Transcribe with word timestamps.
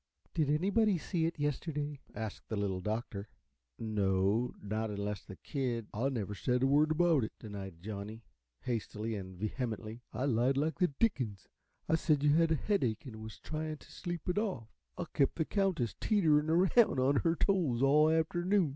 "Did 0.33 0.49
anybody 0.49 0.97
see 0.97 1.27
it 1.27 1.37
yesterday?" 1.37 1.99
asked 2.15 2.49
the 2.49 2.55
Little 2.55 2.81
Doctor. 2.81 3.29
"No 3.77 4.55
not 4.59 4.89
unless 4.89 5.23
the 5.23 5.35
kid" 5.35 5.89
"I 5.93 6.09
never 6.09 6.33
said 6.33 6.63
a 6.63 6.65
word 6.65 6.89
about 6.89 7.23
it," 7.23 7.33
denied 7.39 7.83
Johnny, 7.83 8.23
hastily 8.61 9.13
and 9.13 9.37
vehemently. 9.37 10.01
"I 10.11 10.25
lied 10.25 10.57
like 10.57 10.79
the 10.79 10.87
dickens. 10.87 11.47
I 11.87 11.97
said 11.97 12.23
you 12.23 12.33
had 12.33 12.49
headache 12.49 13.05
an' 13.05 13.21
was 13.21 13.37
tryin' 13.37 13.77
t' 13.77 13.91
sleep 13.91 14.27
it 14.27 14.39
off. 14.39 14.69
I 14.97 15.05
kep' 15.13 15.35
the 15.35 15.45
Countess 15.45 15.93
teeterin' 16.01 16.49
around 16.49 16.99
on 16.99 17.17
her 17.17 17.35
toes 17.35 17.83
all 17.83 18.09
afternoon." 18.09 18.69